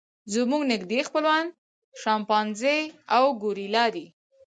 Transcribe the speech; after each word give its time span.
زموږ 0.33 0.61
نږدې 0.71 0.99
خپلوان 1.07 1.45
شامپانزي 2.01 2.79
او 3.15 3.25
ګوریلا 3.41 3.85
دي. 3.95 4.05